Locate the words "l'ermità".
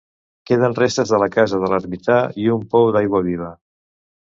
1.75-2.19